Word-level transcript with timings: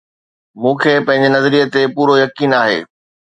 مون 0.61 0.75
کي 0.81 0.93
پنهنجي 1.07 1.29
نظريي 1.35 1.63
تي 1.73 1.81
پورو 1.93 2.13
يقين 2.23 2.51
آهي 2.61 2.79